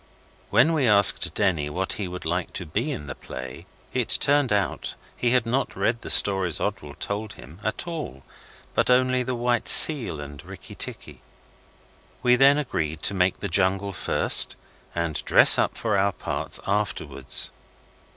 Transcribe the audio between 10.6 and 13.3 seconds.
Tikki'. We then agreed to